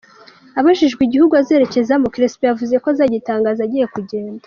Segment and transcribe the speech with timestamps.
[0.59, 4.39] Abajijwe igihugu azerekezamo, Crespo yavuze ko azagitangaza agiye kugenda.